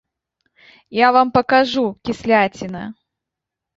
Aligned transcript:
Я 0.99 1.07
вам 1.17 1.27
пакажу, 1.37 1.85
кісляціна! 2.09 2.83